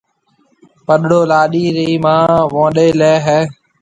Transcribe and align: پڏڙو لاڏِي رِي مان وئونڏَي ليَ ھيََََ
پڏڙو 0.85 1.19
لاڏِي 1.31 1.65
رِي 1.75 1.89
مان 2.03 2.25
وئونڏَي 2.53 2.89
ليَ 2.99 3.13
ھيََََ 3.25 3.39